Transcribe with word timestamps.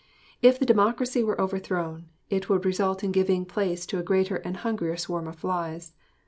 If 0.41 0.57
the 0.57 0.65
Democracy 0.65 1.23
were 1.23 1.39
overthrown, 1.39 2.09
it 2.27 2.49
would 2.49 2.65
result 2.65 3.03
in 3.03 3.11
giving 3.11 3.45
place 3.45 3.85
to 3.85 3.99
a 3.99 4.03
greater 4.03 4.37
and 4.37 4.57
hungrier 4.57 4.97
swarm 4.97 5.27
of 5.27 5.35
flies. 5.35 5.93